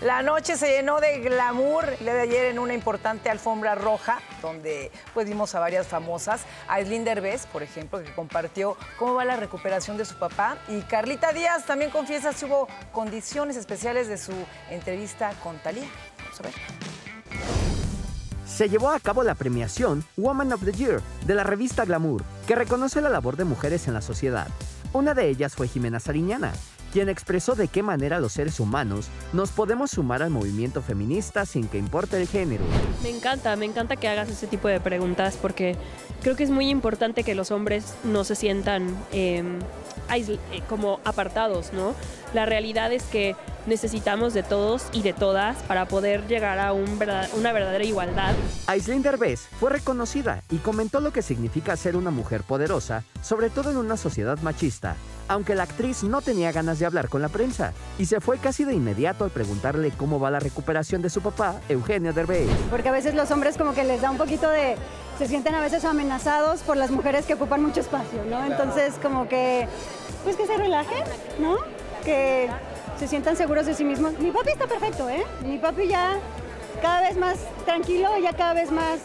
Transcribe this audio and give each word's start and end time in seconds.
La 0.00 0.22
noche 0.22 0.56
se 0.56 0.68
llenó 0.68 0.98
de 0.98 1.20
glamour 1.20 1.98
día 1.98 2.14
de 2.14 2.22
ayer 2.22 2.46
en 2.46 2.58
una 2.58 2.72
importante 2.72 3.28
alfombra 3.28 3.74
roja, 3.74 4.18
donde 4.40 4.90
pues 5.12 5.28
vimos 5.28 5.54
a 5.54 5.60
varias 5.60 5.86
famosas. 5.86 6.40
Aislinn 6.68 7.04
Derbez, 7.04 7.44
por 7.44 7.62
ejemplo, 7.62 8.02
que 8.02 8.10
compartió 8.14 8.78
cómo 8.98 9.12
va 9.12 9.26
la 9.26 9.36
recuperación 9.36 9.98
de 9.98 10.06
su 10.06 10.14
papá. 10.14 10.56
Y 10.68 10.80
Carlita 10.82 11.34
Díaz 11.34 11.66
también 11.66 11.90
confiesa 11.90 12.32
si 12.32 12.46
hubo 12.46 12.66
condiciones 12.92 13.58
especiales 13.58 14.08
de 14.08 14.16
su 14.16 14.32
entrevista 14.70 15.34
con 15.42 15.58
Talía. 15.58 15.84
Vamos 16.24 16.40
a 16.40 16.42
ver. 16.44 16.52
Se 18.46 18.70
llevó 18.70 18.88
a 18.90 19.00
cabo 19.00 19.22
la 19.22 19.34
premiación 19.34 20.02
Woman 20.16 20.54
of 20.54 20.64
the 20.64 20.72
Year 20.72 21.02
de 21.26 21.34
la 21.34 21.44
revista 21.44 21.84
Glamour, 21.84 22.24
que 22.46 22.54
reconoce 22.54 23.02
la 23.02 23.10
labor 23.10 23.36
de 23.36 23.44
mujeres 23.44 23.86
en 23.86 23.92
la 23.92 24.00
sociedad. 24.00 24.48
Una 24.94 25.12
de 25.14 25.28
ellas 25.28 25.54
fue 25.54 25.68
Jimena 25.68 26.00
Sariñana, 26.00 26.52
quien 26.92 27.08
expresó 27.08 27.54
de 27.54 27.68
qué 27.68 27.82
manera 27.82 28.20
los 28.20 28.32
seres 28.32 28.60
humanos 28.60 29.08
nos 29.32 29.50
podemos 29.50 29.90
sumar 29.90 30.22
al 30.22 30.30
movimiento 30.30 30.82
feminista 30.82 31.46
sin 31.46 31.68
que 31.68 31.78
importe 31.78 32.20
el 32.20 32.28
género. 32.28 32.64
Me 33.02 33.10
encanta, 33.10 33.54
me 33.56 33.66
encanta 33.66 33.96
que 33.96 34.08
hagas 34.08 34.28
ese 34.28 34.46
tipo 34.46 34.68
de 34.68 34.80
preguntas 34.80 35.38
porque 35.40 35.76
creo 36.22 36.36
que 36.36 36.44
es 36.44 36.50
muy 36.50 36.68
importante 36.68 37.24
que 37.24 37.34
los 37.34 37.50
hombres 37.50 37.94
no 38.04 38.24
se 38.24 38.34
sientan 38.34 38.96
eh, 39.12 39.42
como 40.68 41.00
apartados, 41.04 41.72
¿no? 41.72 41.94
La 42.34 42.46
realidad 42.46 42.92
es 42.92 43.04
que 43.04 43.36
necesitamos 43.66 44.34
de 44.34 44.42
todos 44.42 44.86
y 44.92 45.02
de 45.02 45.12
todas 45.12 45.56
para 45.64 45.86
poder 45.86 46.26
llegar 46.26 46.58
a 46.58 46.72
un 46.72 46.98
verdad, 46.98 47.28
una 47.34 47.52
verdadera 47.52 47.84
igualdad. 47.84 48.34
Aislinn 48.66 49.02
Derbez 49.02 49.40
fue 49.58 49.70
reconocida 49.70 50.42
y 50.50 50.58
comentó 50.58 51.00
lo 51.00 51.12
que 51.12 51.22
significa 51.22 51.76
ser 51.76 51.96
una 51.96 52.10
mujer 52.10 52.42
poderosa, 52.42 53.04
sobre 53.22 53.50
todo 53.50 53.70
en 53.70 53.76
una 53.76 53.96
sociedad 53.96 54.38
machista, 54.40 54.96
aunque 55.28 55.54
la 55.54 55.64
actriz 55.64 56.02
no 56.02 56.22
tenía 56.22 56.52
ganas 56.52 56.78
de 56.78 56.86
hablar 56.86 57.08
con 57.08 57.22
la 57.22 57.28
prensa 57.28 57.72
y 57.98 58.06
se 58.06 58.20
fue 58.20 58.38
casi 58.38 58.64
de 58.64 58.74
inmediato 58.74 59.24
al 59.24 59.30
preguntarle 59.30 59.92
cómo 59.96 60.18
va 60.18 60.30
la 60.30 60.40
recuperación 60.40 61.02
de 61.02 61.10
su 61.10 61.20
papá, 61.20 61.60
Eugenio 61.68 62.12
Derbez. 62.12 62.48
Porque 62.70 62.88
a 62.88 62.92
veces 62.92 63.14
los 63.14 63.30
hombres 63.30 63.56
como 63.56 63.74
que 63.74 63.84
les 63.84 64.00
da 64.00 64.10
un 64.10 64.18
poquito 64.18 64.48
de 64.50 64.76
se 65.18 65.28
sienten 65.28 65.54
a 65.54 65.60
veces 65.60 65.84
amenazados 65.84 66.62
por 66.62 66.78
las 66.78 66.90
mujeres 66.90 67.26
que 67.26 67.34
ocupan 67.34 67.62
mucho 67.62 67.80
espacio, 67.80 68.24
¿no? 68.24 68.42
Entonces 68.42 68.94
como 69.02 69.28
que 69.28 69.68
pues 70.24 70.34
que 70.36 70.46
se 70.46 70.56
relajen, 70.56 71.04
¿no? 71.38 71.58
Que 72.04 72.48
se 73.00 73.08
sientan 73.08 73.34
seguros 73.34 73.64
de 73.64 73.72
sí 73.72 73.82
mismos. 73.82 74.18
Mi 74.18 74.30
papi 74.30 74.50
está 74.50 74.66
perfecto, 74.66 75.08
¿eh? 75.08 75.24
Mi 75.42 75.56
papi 75.56 75.88
ya 75.88 76.18
cada 76.82 77.00
vez 77.00 77.16
más 77.16 77.38
tranquilo, 77.64 78.10
ya 78.22 78.34
cada 78.34 78.52
vez 78.52 78.70
más 78.70 79.00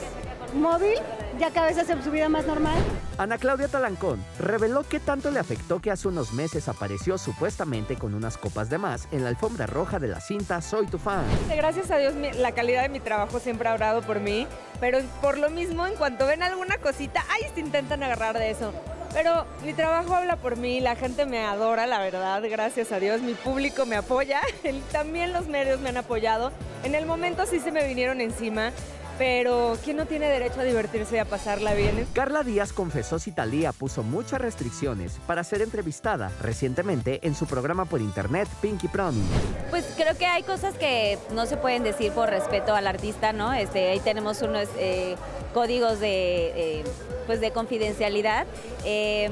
móvil, 0.53 0.95
ya 1.39 1.49
cada 1.51 1.67
vez 1.67 1.77
hace 1.77 2.03
su 2.03 2.11
vida 2.11 2.27
más 2.27 2.45
normal. 2.45 2.75
Ana 3.17 3.37
Claudia 3.37 3.69
Talancón 3.69 4.21
reveló 4.37 4.83
qué 4.83 4.99
tanto 4.99 5.31
le 5.31 5.39
afectó 5.39 5.79
que 5.79 5.91
hace 5.91 6.09
unos 6.09 6.33
meses 6.33 6.67
apareció 6.67 7.17
supuestamente 7.17 7.95
con 7.95 8.13
unas 8.13 8.37
copas 8.37 8.69
de 8.69 8.79
más 8.79 9.07
en 9.13 9.23
la 9.23 9.29
alfombra 9.29 9.65
roja 9.65 9.97
de 9.97 10.09
la 10.09 10.19
cinta 10.19 10.61
Soy 10.61 10.87
tu 10.87 10.97
fan. 10.97 11.23
Gracias 11.55 11.89
a 11.89 11.97
Dios 11.97 12.15
la 12.37 12.51
calidad 12.51 12.81
de 12.81 12.89
mi 12.89 12.99
trabajo 12.99 13.39
siempre 13.39 13.69
ha 13.69 13.73
orado 13.75 14.01
por 14.01 14.19
mí, 14.19 14.45
pero 14.81 14.99
por 15.21 15.37
lo 15.37 15.49
mismo 15.49 15.87
en 15.87 15.95
cuanto 15.95 16.27
ven 16.27 16.43
alguna 16.43 16.79
cosita, 16.79 17.23
ahí 17.29 17.49
se 17.53 17.61
intentan 17.61 18.03
agarrar 18.03 18.37
de 18.37 18.51
eso. 18.51 18.73
Pero 19.15 19.45
mi 19.63 19.73
trabajo 19.73 20.13
habla 20.13 20.35
por 20.35 20.57
mí, 20.57 20.81
la 20.81 20.97
gente 20.97 21.25
me 21.25 21.45
adora, 21.45 21.87
la 21.87 21.99
verdad, 21.99 22.43
gracias 22.49 22.91
a 22.91 22.99
Dios, 22.99 23.21
mi 23.21 23.33
público 23.33 23.85
me 23.85 23.95
apoya, 23.95 24.41
también 24.91 25.31
los 25.31 25.47
medios 25.47 25.79
me 25.79 25.87
han 25.87 25.95
apoyado. 25.95 26.51
En 26.83 26.95
el 26.95 27.05
momento 27.05 27.45
sí 27.45 27.61
se 27.61 27.71
me 27.71 27.87
vinieron 27.87 28.19
encima, 28.19 28.73
pero 29.17 29.77
¿quién 29.85 29.95
no 29.95 30.05
tiene 30.05 30.27
derecho 30.27 30.59
a 30.59 30.63
divertirse 30.65 31.15
y 31.15 31.19
a 31.19 31.25
pasarla 31.25 31.73
bien? 31.73 32.05
Carla 32.11 32.43
Díaz 32.43 32.73
confesó 32.73 33.17
si 33.17 33.31
Talía 33.31 33.71
puso 33.71 34.03
muchas 34.03 34.41
restricciones 34.41 35.13
para 35.25 35.45
ser 35.45 35.61
entrevistada 35.61 36.29
recientemente 36.41 37.25
en 37.25 37.35
su 37.35 37.45
programa 37.47 37.85
por 37.85 38.01
internet 38.01 38.49
Pinky 38.61 38.89
Promise. 38.89 39.25
Pues 39.69 39.85
creo 39.95 40.17
que 40.17 40.25
hay 40.25 40.43
cosas 40.43 40.75
que 40.75 41.17
no 41.31 41.45
se 41.45 41.55
pueden 41.55 41.83
decir 41.83 42.11
por 42.11 42.29
respeto 42.29 42.75
al 42.75 42.85
artista, 42.85 43.31
¿no? 43.31 43.53
Este, 43.53 43.91
ahí 43.91 44.01
tenemos 44.01 44.41
unos 44.41 44.67
eh, 44.77 45.15
códigos 45.55 46.01
de, 46.01 46.79
eh, 46.79 46.83
pues 47.27 47.39
de 47.39 47.51
confidencialidad. 47.51 48.45
Em, 48.83 49.31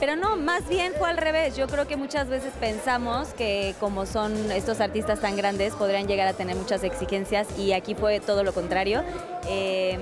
pero 0.00 0.16
no, 0.16 0.36
más 0.36 0.68
bien 0.68 0.92
fue 0.98 1.08
al 1.08 1.16
revés. 1.16 1.56
Yo 1.56 1.68
creo 1.68 1.86
que 1.86 1.96
muchas 1.96 2.28
veces 2.28 2.52
pensamos 2.58 3.28
que 3.28 3.76
como 3.78 4.04
son 4.04 4.50
estos 4.50 4.80
artistas 4.80 5.20
tan 5.20 5.36
grandes, 5.36 5.72
podrían 5.74 6.08
llegar 6.08 6.26
a 6.26 6.32
tener 6.32 6.56
muchas 6.56 6.82
exigencias 6.82 7.46
y 7.56 7.72
aquí 7.72 7.94
fue 7.94 8.18
todo 8.18 8.42
lo 8.42 8.52
contrario. 8.52 9.04
Eh, 9.48 9.96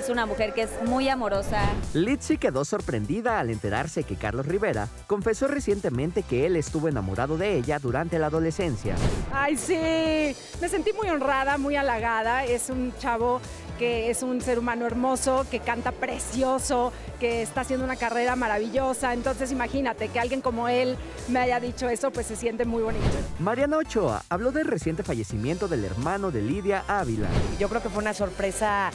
es 0.00 0.08
una 0.08 0.24
mujer 0.24 0.54
que 0.54 0.62
es 0.62 0.70
muy 0.86 1.10
amorosa. 1.10 1.60
Litzy 1.92 2.38
quedó 2.38 2.64
sorprendida 2.64 3.38
al 3.38 3.50
enterarse 3.50 4.04
que 4.04 4.16
Carlos 4.16 4.46
Rivera 4.46 4.88
confesó 5.06 5.48
recientemente 5.48 6.22
que 6.22 6.46
él 6.46 6.56
estuvo 6.56 6.88
enamorado 6.88 7.36
de 7.36 7.56
ella 7.56 7.78
durante 7.78 8.18
la 8.18 8.26
adolescencia. 8.26 8.96
Ay, 9.32 9.56
sí, 9.58 10.34
me 10.60 10.68
sentí 10.68 10.92
muy 10.94 11.08
honrada, 11.10 11.58
muy 11.58 11.76
halagada. 11.76 12.44
Es 12.44 12.70
un 12.70 12.94
chavo 12.98 13.40
que 13.78 14.10
es 14.10 14.22
un 14.22 14.40
ser 14.40 14.58
humano 14.58 14.86
hermoso, 14.86 15.46
que 15.50 15.60
canta 15.60 15.92
precioso, 15.92 16.92
que 17.20 17.42
está 17.42 17.62
haciendo 17.62 17.84
una 17.84 17.96
carrera 17.96 18.36
maravillosa. 18.36 19.12
Entonces 19.12 19.52
imagínate 19.52 20.08
que 20.08 20.20
alguien 20.20 20.40
como 20.40 20.68
él 20.68 20.96
me 21.28 21.40
haya 21.40 21.60
dicho 21.60 21.88
eso, 21.88 22.10
pues 22.10 22.26
se 22.26 22.36
siente 22.36 22.64
muy 22.64 22.82
bonito. 22.82 23.04
Mariana 23.38 23.78
Ochoa 23.78 24.22
habló 24.28 24.52
del 24.52 24.66
reciente 24.66 25.02
fallecimiento 25.02 25.68
del 25.68 25.84
hermano 25.84 26.30
de 26.30 26.42
Lidia 26.42 26.84
Ávila. 26.86 27.28
Yo 27.58 27.68
creo 27.68 27.82
que 27.82 27.88
fue 27.88 28.02
una 28.02 28.14
sorpresa 28.14 28.90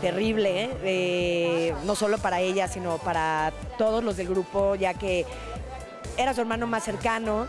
terrible, 0.00 0.64
¿eh? 0.64 0.70
Eh, 0.84 1.74
no 1.84 1.94
solo 1.94 2.18
para 2.18 2.40
ella, 2.40 2.68
sino 2.68 2.98
para 2.98 3.52
todos 3.76 4.02
los 4.04 4.16
del 4.16 4.28
grupo, 4.28 4.74
ya 4.74 4.94
que 4.94 5.26
era 6.16 6.34
su 6.34 6.40
hermano 6.40 6.66
más 6.66 6.84
cercano, 6.84 7.46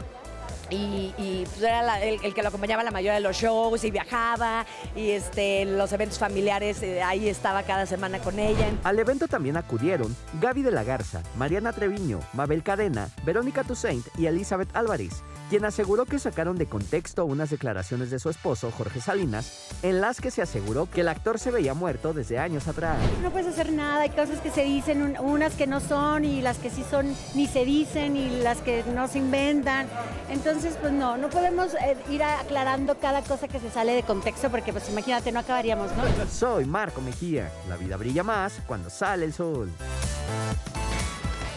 y, 0.70 1.44
pues 1.46 1.62
era 1.62 2.02
el, 2.04 2.34
que 2.34 2.42
lo 2.42 2.50
acompañaba 2.50 2.84
la 2.84 2.92
mayoría 2.92 3.16
de 3.16 3.20
los 3.20 3.36
shows 3.36 3.84
y 3.84 3.92
viajaba 3.92 4.66
y 4.96 5.12
este, 5.12 5.66
los 5.66 5.92
eventos 5.92 6.20
familiares, 6.20 6.82
eh, 6.84 7.02
ahí 7.02 7.28
estaba 7.28 7.64
cada 7.64 7.86
semana 7.86 8.20
con 8.20 8.40
ella. 8.40 8.68
Al 8.84 9.00
evento 9.00 9.28
también 9.28 9.58
acudieron 9.58 10.16
Gaby 10.40 10.62
de 10.62 10.72
la 10.72 10.84
Garza, 10.84 11.24
Mariana 11.38 11.74
Treviño, 11.74 12.20
Mabel 12.34 12.64
Cadena, 12.64 13.10
Verónica 13.24 13.64
Toussaint 13.64 14.06
y 14.18 14.28
Elizabeth 14.28 14.70
Álvarez, 14.76 15.24
quien 15.50 15.66
aseguró 15.66 16.06
que 16.06 16.20
sacaron 16.20 16.58
de 16.58 16.68
contexto 16.68 17.26
unas 17.26 17.50
declaraciones 17.50 18.12
de 18.12 18.20
su 18.20 18.30
esposo, 18.30 18.72
Jorge 18.72 19.02
Salinas, 19.02 19.70
en 19.82 20.00
las 20.00 20.22
que 20.22 20.30
se 20.30 20.44
aseguró 20.44 20.88
que 20.90 21.02
el 21.02 21.08
actor 21.08 21.40
se 21.40 21.50
veía 21.50 21.74
muerto 21.74 22.14
desde 22.14 22.38
años 22.38 22.68
atrás. 22.68 22.98
No 23.24 23.32
puedes 23.32 23.48
hacer 23.48 23.72
nada, 23.72 24.02
hay 24.02 24.12
cosas 24.12 24.40
que 24.42 24.52
se 24.52 24.64
dicen, 24.64 25.18
unas 25.20 25.56
que 25.56 25.66
no 25.66 25.80
son 25.80 26.24
y 26.24 26.42
las 26.42 26.58
que 26.60 26.70
sí 26.70 26.86
son 26.90 27.16
ni 27.34 27.48
se 27.48 27.66
dicen 27.66 28.16
y 28.16 28.42
las 28.42 28.60
que 28.60 28.84
no 28.94 29.08
se 29.08 29.18
inventan. 29.18 29.88
Entonces, 30.30 30.78
pues 30.80 30.94
no, 30.94 31.18
no 31.18 31.30
podemos 31.30 31.74
eh, 31.74 31.98
ir 32.10 32.24
aclarando 32.24 33.00
cada 33.00 33.24
cosa 33.24 33.48
que 33.48 33.60
se 33.60 33.72
sale 33.72 33.94
de 33.94 34.04
contexto 34.04 34.52
porque 34.52 34.72
pues 34.72 34.88
imagínate, 34.90 35.32
no 35.32 35.40
acabaríamos, 35.40 35.92
¿no? 35.98 36.04
Soy 36.32 36.66
Marco 36.66 37.02
Mejía. 37.02 37.52
La 37.68 37.76
vida 37.76 37.98
brilla 37.98 38.24
más 38.24 38.60
cuando 38.68 38.90
sale 38.90 39.26
el 39.26 39.34
sol. 39.34 39.72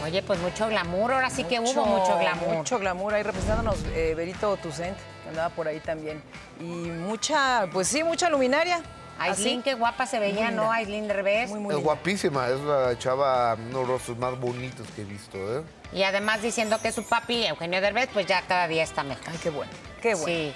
Oye, 0.04 0.22
pues 0.22 0.40
mucho 0.40 0.68
glamour, 0.68 1.12
ahora 1.12 1.30
sí 1.30 1.44
que 1.44 1.60
hubo 1.60 1.86
mucho 1.86 2.18
glamour. 2.18 2.56
Mucho 2.56 2.78
glamour, 2.78 3.14
ahí 3.14 3.22
representándonos 3.22 3.76
eh, 3.94 4.14
Berito 4.16 4.56
Tucent, 4.56 4.96
que 5.22 5.28
andaba 5.28 5.50
por 5.50 5.68
ahí 5.68 5.80
también. 5.80 6.22
Y 6.60 6.64
mucha, 6.64 7.68
pues 7.72 7.88
sí, 7.88 8.02
mucha 8.02 8.28
luminaria. 8.28 8.82
Aislinn, 9.18 9.62
qué 9.62 9.74
guapa 9.74 10.06
se 10.06 10.18
veía, 10.18 10.50
¿no? 10.50 10.72
Aislinn 10.72 11.06
Derbez. 11.06 11.50
Muy, 11.50 11.74
es 11.74 11.82
guapísima, 11.82 12.48
es 12.48 12.58
la 12.60 12.98
chava, 12.98 13.54
unos 13.54 13.86
rostros 13.86 14.18
más 14.18 14.38
bonitos 14.40 14.86
que 14.96 15.02
he 15.02 15.04
visto, 15.04 15.38
¿eh? 15.58 15.62
Y 15.92 16.02
además 16.02 16.42
diciendo 16.42 16.80
que 16.80 16.90
su 16.90 17.04
papi, 17.04 17.46
Eugenio 17.46 17.80
Derbez, 17.80 18.08
pues 18.12 18.26
ya 18.26 18.42
cada 18.42 18.66
día 18.66 18.82
está 18.82 19.04
mejor. 19.04 19.24
Ay, 19.28 19.38
qué 19.40 19.50
bueno, 19.50 19.70
qué 20.00 20.14
bueno. 20.14 20.26
Sí. 20.26 20.54